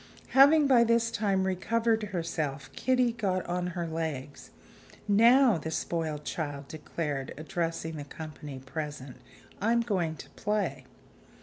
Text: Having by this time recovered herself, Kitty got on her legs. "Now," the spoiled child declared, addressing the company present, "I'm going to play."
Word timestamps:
Having 0.29 0.65
by 0.65 0.83
this 0.83 1.11
time 1.11 1.43
recovered 1.45 2.01
herself, 2.01 2.71
Kitty 2.75 3.11
got 3.11 3.45
on 3.45 3.67
her 3.77 3.85
legs. 3.85 4.49
"Now," 5.07 5.59
the 5.59 5.69
spoiled 5.69 6.25
child 6.25 6.67
declared, 6.67 7.35
addressing 7.37 7.97
the 7.97 8.03
company 8.03 8.57
present, 8.57 9.17
"I'm 9.61 9.81
going 9.81 10.15
to 10.15 10.29
play." 10.31 10.85